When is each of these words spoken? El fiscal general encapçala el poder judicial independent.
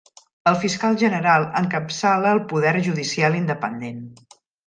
El 0.51 0.55
fiscal 0.61 0.95
general 1.01 1.45
encapçala 1.59 2.33
el 2.37 2.43
poder 2.55 2.73
judicial 2.89 3.39
independent. 3.43 4.03